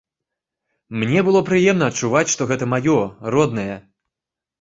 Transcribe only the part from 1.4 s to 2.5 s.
прыемна адчуваць, што